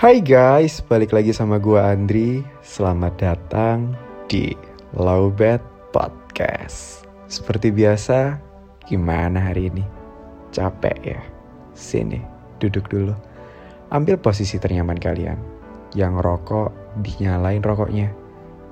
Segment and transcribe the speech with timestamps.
[0.00, 2.40] Hai guys, balik lagi sama gua Andri.
[2.64, 3.92] Selamat datang
[4.32, 4.56] di
[4.96, 5.60] Lowbat
[5.92, 7.04] Podcast.
[7.28, 8.40] Seperti biasa,
[8.88, 9.84] gimana hari ini?
[10.56, 11.20] Capek ya?
[11.76, 12.16] Sini,
[12.56, 13.12] duduk dulu.
[13.92, 15.36] Ambil posisi ternyaman kalian.
[15.92, 16.72] Yang rokok,
[17.04, 18.08] dinyalain rokoknya.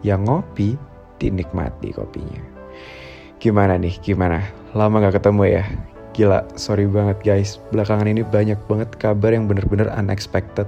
[0.00, 0.80] Yang ngopi,
[1.20, 2.40] dinikmati kopinya.
[3.36, 4.48] Gimana nih, gimana?
[4.72, 5.64] Lama gak ketemu ya?
[6.16, 7.60] Gila, sorry banget guys.
[7.68, 10.64] Belakangan ini banyak banget kabar yang bener-bener unexpected.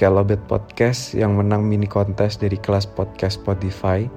[0.00, 4.08] Kayak Lobet Podcast yang menang mini kontes dari kelas podcast Spotify.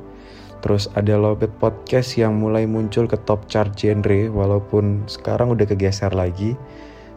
[0.63, 6.15] Terus ada Lobet Podcast yang mulai muncul ke top chart genre walaupun sekarang udah kegeser
[6.15, 6.55] lagi.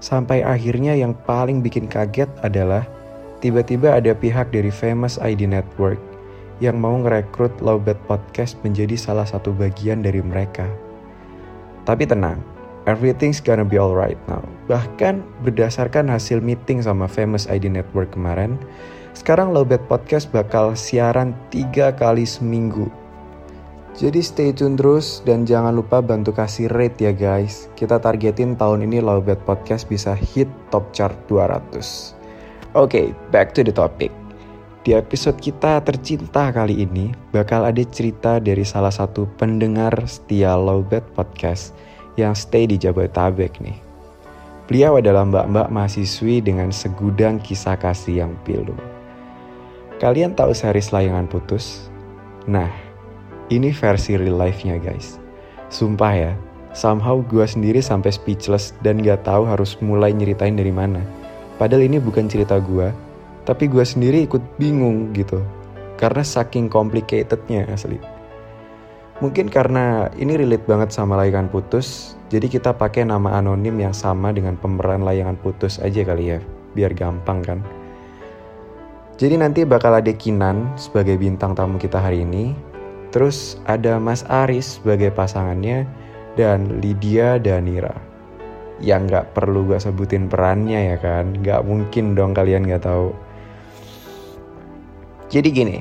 [0.03, 2.83] Sampai akhirnya yang paling bikin kaget adalah
[3.39, 6.03] tiba-tiba ada pihak dari Famous ID Network
[6.59, 10.67] yang mau ngerekrut Lowbat Podcast menjadi salah satu bagian dari mereka.
[11.87, 12.43] Tapi tenang,
[12.91, 14.43] everything's gonna be alright now.
[14.67, 18.59] Bahkan berdasarkan hasil meeting sama Famous ID Network kemarin,
[19.15, 22.91] sekarang Lowbat Podcast bakal siaran tiga kali seminggu.
[23.97, 27.73] Jadi stay tune terus dan jangan lupa bantu kasih rate ya guys.
[27.81, 31.73] Kita targetin tahun ini Lowbat Podcast bisa hit top chart 200.
[31.73, 32.13] Oke,
[32.77, 34.13] okay, back to the topic.
[34.85, 41.03] Di episode kita tercinta kali ini bakal ada cerita dari salah satu pendengar setia Lowbat
[41.17, 41.73] Podcast
[42.21, 43.86] yang stay di Jabodetabek nih.
[44.67, 48.75] Beliau adalah mbak-mbak mahasiswi dengan segudang kisah kasih yang pilu.
[50.03, 51.87] Kalian tahu series layangan putus?
[52.51, 52.67] Nah,
[53.47, 55.23] ini versi real life-nya guys.
[55.71, 56.33] Sumpah ya,
[56.75, 60.99] somehow gue sendiri sampai speechless dan gak tahu harus mulai nyeritain dari mana.
[61.63, 62.91] Padahal ini bukan cerita gue,
[63.47, 65.47] tapi gue sendiri ikut bingung gitu.
[65.95, 68.03] Karena saking complicatednya asli.
[69.23, 74.35] Mungkin karena ini relate banget sama layangan putus, jadi kita pakai nama anonim yang sama
[74.35, 76.43] dengan pemeran layangan putus aja kali ya,
[76.75, 77.59] biar gampang kan.
[79.15, 82.51] Jadi nanti bakal ada Kinan sebagai bintang tamu kita hari ini,
[83.15, 85.87] terus ada Mas Aris sebagai pasangannya,
[86.35, 87.95] dan Lydia Danira.
[88.83, 93.15] Yang nggak perlu gue sebutin perannya ya kan, nggak mungkin dong kalian nggak tahu.
[95.31, 95.79] Jadi gini,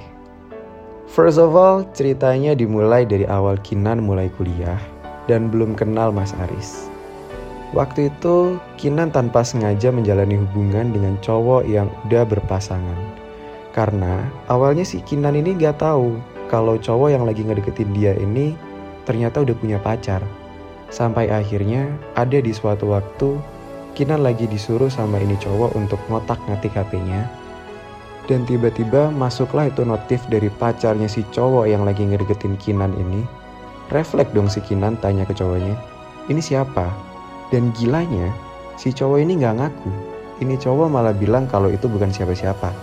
[1.09, 4.94] First of all, ceritanya dimulai dari awal Kinan mulai kuliah
[5.25, 6.89] dan belum kenal Mas Aris.
[7.73, 12.99] Waktu itu, Kinan tanpa sengaja menjalani hubungan dengan cowok yang udah berpasangan.
[13.75, 16.15] Karena awalnya si Kinan ini gak tahu
[16.47, 18.55] kalau cowok yang lagi ngedeketin dia ini
[19.03, 20.23] ternyata udah punya pacar.
[20.87, 23.35] Sampai akhirnya ada di suatu waktu,
[23.97, 27.45] Kinan lagi disuruh sama ini cowok untuk ngotak-ngatik HP-nya
[28.25, 33.44] dan tiba-tiba masuklah itu notif dari pacarnya si cowok yang lagi ngedeketin Kinan ini.
[33.93, 35.77] Refleks dong si Kinan tanya ke cowoknya,
[36.25, 36.89] ini siapa?
[37.53, 38.33] Dan gilanya,
[38.81, 39.91] si cowok ini nggak ngaku.
[40.41, 42.73] Ini cowok malah bilang kalau itu bukan siapa-siapa.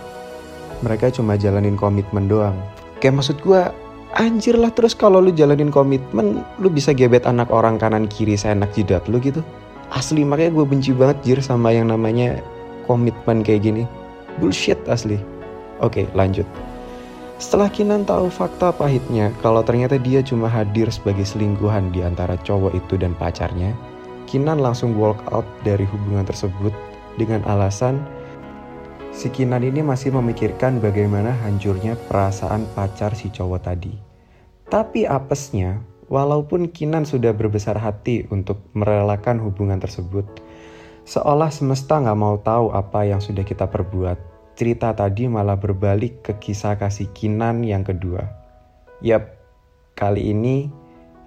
[0.81, 2.55] Mereka cuma jalanin komitmen doang.
[3.03, 3.61] Kayak maksud gue,
[4.15, 8.71] anjir lah terus kalau lu jalanin komitmen, lu bisa gebet anak orang kanan kiri seenak
[8.71, 9.43] jidat lu gitu.
[9.93, 12.41] Asli makanya gue benci banget jir sama yang namanya
[12.89, 13.83] komitmen kayak gini.
[14.41, 15.21] Bullshit asli.
[15.83, 16.47] Oke, lanjut.
[17.43, 22.71] Setelah Kinan tahu fakta pahitnya kalau ternyata dia cuma hadir sebagai selingkuhan di antara cowok
[22.71, 23.75] itu dan pacarnya,
[24.31, 26.71] Kinan langsung walk out dari hubungan tersebut
[27.19, 27.99] dengan alasan
[29.11, 33.91] si Kinan ini masih memikirkan bagaimana hancurnya perasaan pacar si cowok tadi.
[34.71, 40.23] Tapi apesnya, walaupun Kinan sudah berbesar hati untuk merelakan hubungan tersebut,
[41.03, 46.33] seolah semesta nggak mau tahu apa yang sudah kita perbuat cerita tadi malah berbalik ke
[46.37, 48.21] kisah kasih Kinan yang kedua.
[49.01, 49.33] Yap,
[49.97, 50.69] kali ini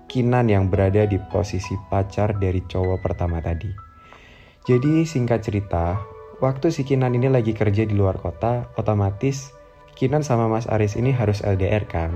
[0.06, 3.68] Kinan yang berada di posisi pacar dari cowok pertama tadi.
[4.62, 5.98] Jadi singkat cerita,
[6.38, 9.50] waktu si Kinan ini lagi kerja di luar kota, otomatis
[9.98, 12.14] Kinan sama Mas Aris ini harus LDR kan.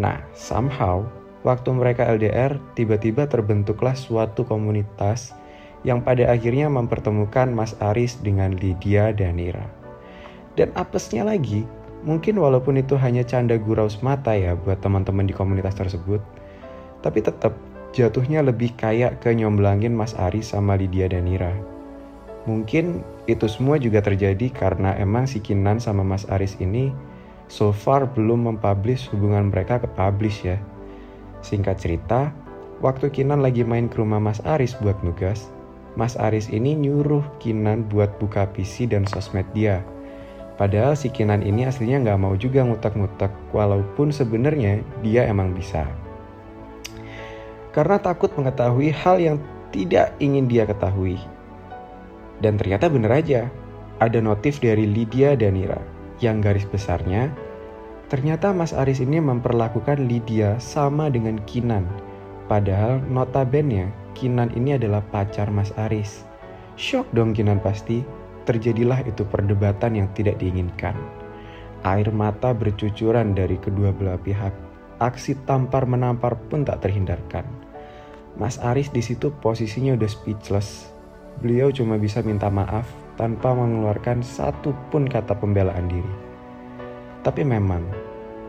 [0.00, 1.04] Nah, somehow
[1.44, 5.36] waktu mereka LDR tiba-tiba terbentuklah suatu komunitas
[5.84, 9.79] yang pada akhirnya mempertemukan Mas Aris dengan Lydia dan Nira.
[10.58, 11.62] Dan apesnya lagi,
[12.02, 16.18] mungkin walaupun itu hanya canda gurau semata ya buat teman-teman di komunitas tersebut,
[17.04, 17.54] tapi tetap
[17.94, 21.52] jatuhnya lebih kayak ke nyomblangin Mas Ari sama Lydia dan Nira.
[22.48, 26.88] Mungkin itu semua juga terjadi karena emang si Kinan sama Mas Aris ini
[27.52, 30.56] so far belum mempublish hubungan mereka ke publish ya.
[31.44, 32.32] Singkat cerita,
[32.80, 35.52] waktu Kinan lagi main ke rumah Mas Aris buat nugas,
[36.00, 39.84] Mas Aris ini nyuruh Kinan buat buka PC dan sosmed dia
[40.60, 45.88] Padahal si Kinan ini aslinya nggak mau juga ngutak-ngutak, walaupun sebenarnya dia emang bisa.
[47.72, 49.36] Karena takut mengetahui hal yang
[49.72, 51.16] tidak ingin dia ketahui.
[52.44, 53.48] Dan ternyata bener aja,
[54.04, 55.80] ada notif dari Lydia Danira
[56.20, 57.32] yang garis besarnya
[58.10, 61.86] ternyata Mas Aris ini memperlakukan Lydia sama dengan Kinan.
[62.50, 66.26] Padahal notabene Kinan ini adalah pacar Mas Aris.
[66.74, 68.02] Shock dong Kinan pasti.
[68.50, 70.98] Terjadilah itu perdebatan yang tidak diinginkan.
[71.86, 74.50] Air mata bercucuran dari kedua belah pihak.
[74.98, 77.46] Aksi tampar menampar pun tak terhindarkan.
[78.34, 80.90] Mas Aris di situ posisinya udah speechless.
[81.38, 86.14] Beliau cuma bisa minta maaf tanpa mengeluarkan satu pun kata pembelaan diri.
[87.22, 87.86] Tapi memang,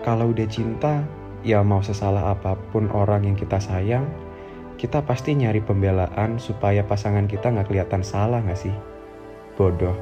[0.01, 1.05] kalau udah cinta,
[1.45, 4.09] ya mau sesalah apa pun orang yang kita sayang,
[4.81, 8.73] kita pasti nyari pembelaan supaya pasangan kita nggak kelihatan salah nggak sih?
[9.61, 9.93] Bodoh,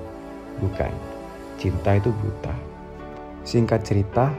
[0.63, 0.87] bukan.
[1.59, 2.55] Cinta itu buta.
[3.43, 4.31] Singkat cerita,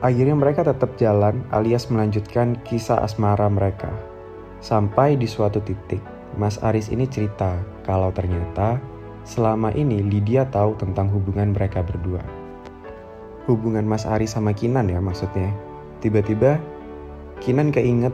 [0.00, 3.92] akhirnya mereka tetap jalan alias melanjutkan kisah asmara mereka.
[4.64, 6.00] Sampai di suatu titik,
[6.40, 7.52] Mas Aris ini cerita
[7.84, 8.80] kalau ternyata
[9.22, 12.18] Selama ini Lydia tahu tentang hubungan mereka berdua.
[13.46, 15.46] Hubungan Mas Ari sama Kinan ya maksudnya.
[16.02, 16.58] Tiba-tiba
[17.38, 18.10] Kinan keinget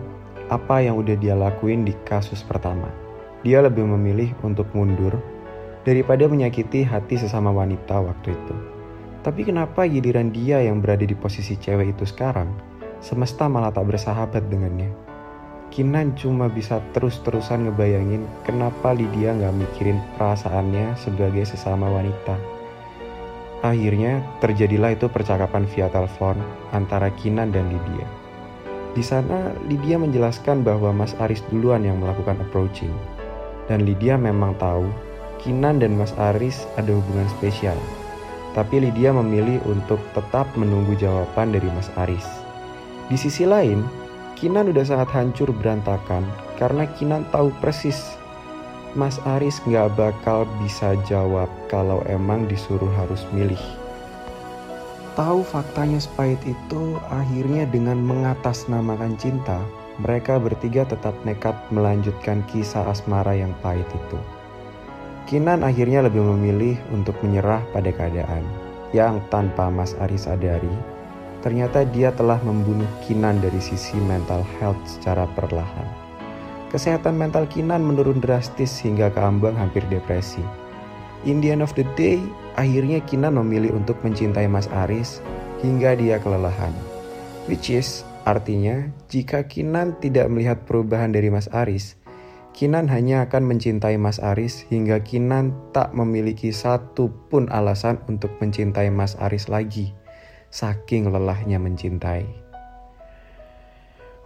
[0.52, 2.92] apa yang udah dia lakuin di kasus pertama.
[3.40, 5.16] Dia lebih memilih untuk mundur
[5.88, 8.54] daripada menyakiti hati sesama wanita waktu itu.
[9.24, 12.52] Tapi kenapa giliran dia yang berada di posisi cewek itu sekarang,
[13.00, 14.92] semesta malah tak bersahabat dengannya?
[15.72, 22.36] Kinan cuma bisa terus-terusan ngebayangin kenapa Lydia nggak mikirin perasaannya sebagai sesama wanita.
[23.64, 26.36] Akhirnya terjadilah itu percakapan via telepon
[26.76, 28.06] antara Kinan dan Lydia.
[28.92, 32.92] Di sana Lydia menjelaskan bahwa Mas Aris duluan yang melakukan approaching.
[33.68, 35.07] Dan Lydia memang tahu
[35.42, 37.78] Kinan dan Mas Aris ada hubungan spesial.
[38.52, 42.26] Tapi Lydia memilih untuk tetap menunggu jawaban dari Mas Aris.
[43.06, 43.86] Di sisi lain,
[44.38, 46.22] Kinan udah sangat hancur berantakan
[46.58, 48.18] karena Kinan tahu persis
[48.96, 53.60] Mas Aris nggak bakal bisa jawab kalau emang disuruh harus milih.
[55.18, 59.58] Tahu faktanya sepahit itu, akhirnya dengan mengatasnamakan cinta,
[59.98, 64.18] mereka bertiga tetap nekat melanjutkan kisah asmara yang pahit itu.
[65.28, 68.40] Kinan akhirnya lebih memilih untuk menyerah pada keadaan
[68.96, 70.72] yang tanpa Mas Aris sadari
[71.44, 75.84] ternyata dia telah membunuh Kinan dari sisi mental health secara perlahan.
[76.72, 80.40] Kesehatan mental Kinan menurun drastis hingga keambang hampir depresi.
[81.28, 82.20] In the end of the day,
[82.56, 85.20] akhirnya Kinan memilih untuk mencintai Mas Aris
[85.60, 86.72] hingga dia kelelahan.
[87.48, 91.97] Which is, artinya jika Kinan tidak melihat perubahan dari Mas Aris,
[92.58, 98.90] Kinan hanya akan mencintai Mas Aris hingga Kinan tak memiliki satu pun alasan untuk mencintai
[98.90, 99.94] Mas Aris lagi
[100.50, 102.26] saking lelahnya mencintai.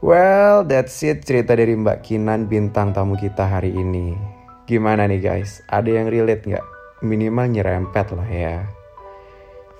[0.00, 4.17] Well, that's it cerita dari Mbak Kinan bintang tamu kita hari ini.
[4.64, 5.61] Gimana nih guys?
[5.69, 6.67] Ada yang relate nggak?
[7.05, 8.64] Minimal nyerempet lah ya.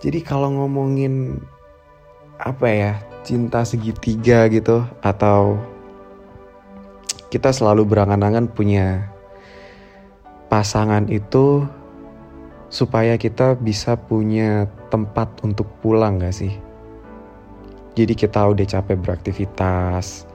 [0.05, 1.41] Jadi kalau ngomongin
[2.37, 2.93] apa ya
[3.25, 5.57] cinta segitiga gitu atau
[7.33, 9.09] kita selalu berangan-angan punya
[10.53, 11.65] pasangan itu
[12.69, 16.53] supaya kita bisa punya tempat untuk pulang gak sih?
[17.97, 20.29] Jadi kita udah capek beraktivitas,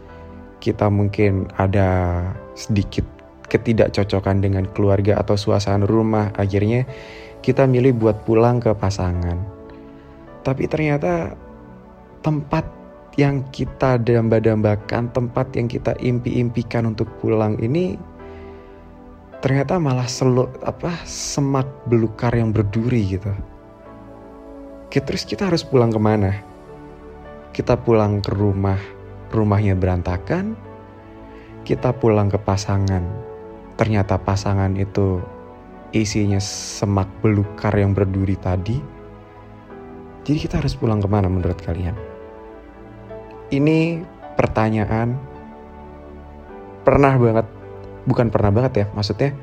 [0.58, 2.22] kita mungkin ada
[2.58, 3.06] sedikit
[3.46, 6.90] ketidakcocokan dengan keluarga atau suasana rumah, akhirnya
[7.46, 9.38] kita milih buat pulang ke pasangan.
[10.42, 11.38] Tapi ternyata
[12.26, 12.77] tempat
[13.18, 17.98] yang kita damba-dambakan, tempat yang kita impi-impikan untuk pulang ini
[19.42, 23.34] ternyata malah selu apa semak belukar yang berduri gitu.
[24.88, 26.32] Oke, terus kita harus pulang ke mana?
[27.52, 28.80] Kita pulang ke rumah,
[29.34, 30.56] rumahnya berantakan.
[31.68, 33.04] Kita pulang ke pasangan,
[33.76, 35.20] ternyata pasangan itu
[35.92, 38.80] isinya semak belukar yang berduri tadi.
[40.24, 42.17] Jadi kita harus pulang ke mana menurut kalian?
[43.48, 44.04] Ini
[44.36, 45.18] pertanyaan
[46.88, 47.48] pernah banget
[48.08, 49.36] bukan pernah banget ya maksudnya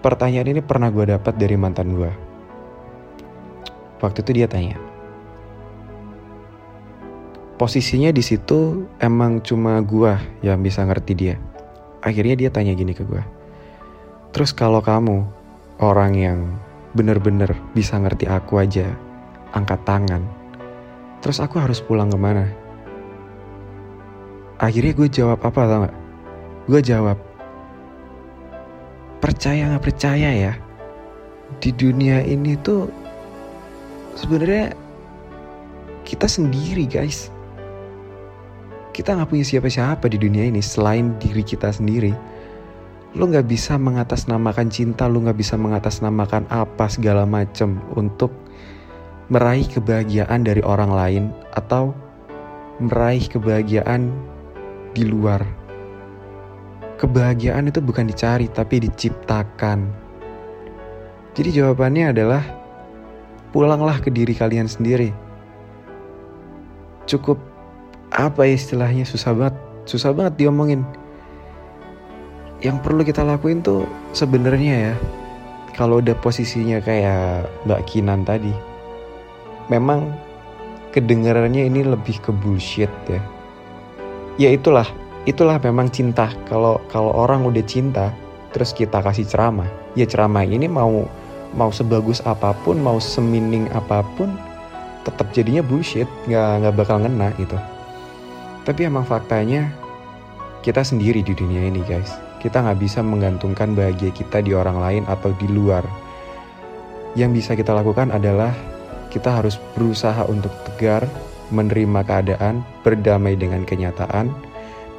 [0.00, 2.08] pertanyaan ini pernah gue dapat dari mantan gue
[4.00, 4.80] waktu itu dia tanya
[7.60, 11.36] posisinya di situ emang cuma gue yang bisa ngerti dia?
[11.98, 13.20] Akhirnya dia tanya gini ke gue
[14.32, 15.28] terus kalau kamu
[15.82, 16.38] orang yang
[16.96, 18.88] bener-bener bisa ngerti aku aja
[19.52, 20.37] angkat tangan
[21.20, 22.46] terus aku harus pulang ke mana
[24.58, 25.96] akhirnya gue jawab apa tau gak
[26.68, 27.16] Gue jawab,
[29.24, 30.52] percaya nggak percaya ya,
[31.64, 32.92] di dunia ini tuh
[34.12, 34.76] sebenarnya
[36.04, 37.32] kita sendiri guys.
[38.92, 42.12] Kita nggak punya siapa-siapa di dunia ini selain diri kita sendiri.
[43.16, 48.28] Lu gak bisa mengatasnamakan cinta, lu gak bisa mengatasnamakan apa segala macem untuk
[49.28, 51.92] meraih kebahagiaan dari orang lain atau
[52.80, 54.08] meraih kebahagiaan
[54.96, 55.44] di luar.
[56.96, 59.84] Kebahagiaan itu bukan dicari tapi diciptakan.
[61.36, 62.42] Jadi jawabannya adalah
[63.52, 65.12] pulanglah ke diri kalian sendiri.
[67.04, 67.38] Cukup
[68.10, 70.82] apa ya istilahnya susah banget, susah banget diomongin
[72.58, 74.94] yang perlu kita lakuin tuh sebenarnya ya
[75.78, 78.50] kalau udah posisinya kayak Mbak Kinan tadi
[79.68, 80.12] memang
[80.92, 83.20] kedengarannya ini lebih ke bullshit ya.
[84.40, 84.88] Ya itulah
[85.28, 86.32] itulah memang cinta.
[86.48, 88.12] Kalau kalau orang udah cinta
[88.52, 91.04] terus kita kasih ceramah ya ceramah ini mau
[91.52, 94.32] mau sebagus apa pun mau semining apa pun
[95.04, 97.56] tetap jadinya bullshit nggak nggak bakal ngena gitu.
[98.68, 99.72] Tapi emang faktanya
[100.60, 102.12] kita sendiri di dunia ini guys.
[102.38, 105.82] Kita nggak bisa menggantungkan bahagia kita di orang lain atau di luar.
[107.16, 108.52] Yang bisa kita lakukan adalah
[109.08, 111.04] kita harus berusaha untuk tegar,
[111.48, 114.28] menerima keadaan, berdamai dengan kenyataan,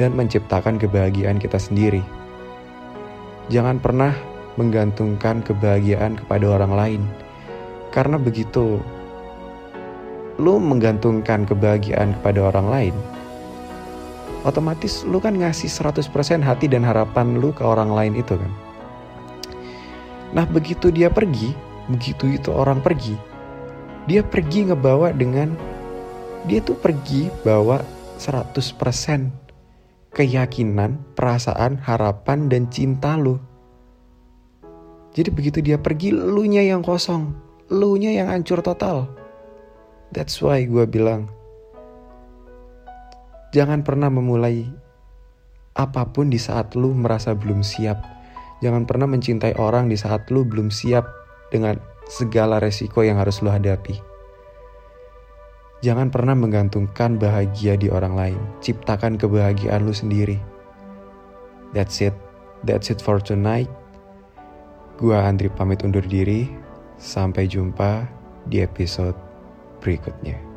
[0.02, 2.02] dan menciptakan kebahagiaan kita sendiri.
[3.54, 4.14] Jangan pernah
[4.58, 7.02] menggantungkan kebahagiaan kepada orang lain,
[7.94, 8.82] karena begitu
[10.40, 12.96] lu menggantungkan kebahagiaan kepada orang lain,
[14.48, 18.52] otomatis lu kan ngasih 100% hati dan harapan lu ke orang lain itu kan.
[20.32, 21.52] Nah begitu dia pergi,
[21.92, 23.18] begitu itu orang pergi,
[24.10, 25.54] dia pergi ngebawa dengan,
[26.50, 27.86] dia tuh pergi bawa
[28.18, 28.58] 100%
[30.18, 33.38] keyakinan, perasaan, harapan, dan cinta lu.
[35.14, 37.38] Jadi begitu dia pergi, lu nya yang kosong,
[37.70, 39.06] lu nya yang hancur total.
[40.10, 41.30] That's why gue bilang,
[43.50, 44.62] Jangan pernah memulai
[45.74, 47.98] apa pun di saat lu merasa belum siap.
[48.62, 51.02] Jangan pernah mencintai orang di saat lu belum siap
[51.50, 54.02] dengan segala resiko yang harus lu hadapi.
[55.80, 58.42] Jangan pernah menggantungkan bahagia di orang lain.
[58.60, 60.36] Ciptakan kebahagiaan lu sendiri.
[61.72, 62.18] That's it.
[62.68, 63.72] That's it for tonight.
[65.00, 66.52] Gua Andri pamit undur diri.
[67.00, 68.04] Sampai jumpa
[68.52, 69.16] di episode
[69.80, 70.49] berikutnya.